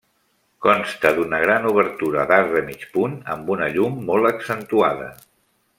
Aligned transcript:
Consta 0.65 1.11
d’una 1.17 1.41
gran 1.43 1.67
obertura 1.73 2.25
d’arc 2.31 2.49
de 2.57 2.65
mig 2.71 2.89
punt 2.97 3.13
amb 3.35 3.53
una 3.57 3.69
llum 3.77 4.01
molt 4.11 4.31
accentuada. 4.35 5.13